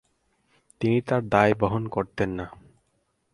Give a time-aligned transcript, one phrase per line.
[0.81, 2.45] তিনি তার দায় বহন করতেন না।